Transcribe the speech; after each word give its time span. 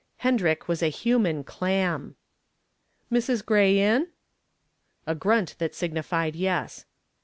Hendrick 0.25 0.67
was 0.67 0.81
a 0.81 0.87
human 0.87 1.43
clam. 1.43 2.15
"Mrs. 3.11 3.45
Gray 3.45 3.77
in?" 3.77 4.07
A 5.05 5.13
grunt 5.13 5.55
that 5.59 5.75
signified 5.75 6.35
yes. 6.35 6.85